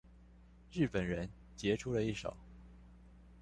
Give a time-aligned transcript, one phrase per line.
[0.71, 2.35] 日本人傑出的一手